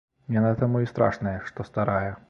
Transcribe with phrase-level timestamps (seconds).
[0.37, 2.11] Яна таму і страшная, што старая.